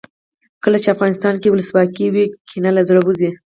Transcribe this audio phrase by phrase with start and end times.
[0.63, 3.29] کله چې افغانستان کې ولسواکي وي کینه له زړه وځي.